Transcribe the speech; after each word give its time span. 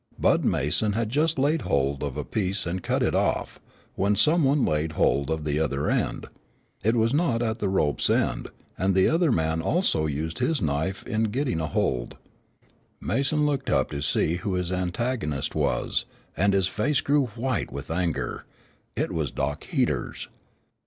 Bud 0.17 0.43
Mason 0.43 0.93
had 0.93 1.09
just 1.11 1.37
laid 1.37 1.61
hold 1.61 2.01
of 2.01 2.17
a 2.17 2.25
piece 2.25 2.65
and 2.65 2.81
cut 2.81 3.03
it 3.03 3.13
off, 3.13 3.59
when 3.93 4.15
some 4.15 4.43
one 4.43 4.65
laid 4.65 4.93
hold 4.93 5.29
of 5.29 5.43
the 5.43 5.59
other 5.59 5.91
end. 5.91 6.25
It 6.83 6.95
was 6.95 7.13
not 7.13 7.43
at 7.43 7.59
the 7.59 7.69
rope's 7.69 8.09
end, 8.09 8.49
and 8.79 8.95
the 8.95 9.07
other 9.07 9.31
man 9.31 9.61
also 9.61 10.07
used 10.07 10.39
his 10.39 10.59
knife 10.59 11.05
in 11.05 11.25
getting 11.25 11.59
a 11.61 11.67
hold. 11.67 12.17
Mason 12.99 13.45
looked 13.45 13.69
up 13.69 13.91
to 13.91 14.01
see 14.01 14.37
who 14.37 14.55
his 14.55 14.71
antagonist 14.71 15.53
was, 15.53 16.05
and 16.35 16.53
his 16.53 16.67
face 16.67 16.99
grew 17.01 17.27
white 17.35 17.71
with 17.71 17.91
anger. 17.91 18.45
It 18.95 19.11
was 19.11 19.29
Dock 19.29 19.65
Heaters. 19.65 20.29